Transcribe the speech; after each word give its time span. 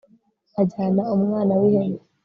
ajyana 0.61 1.01
umwana 1.15 1.51
w'ihene 1.61 2.01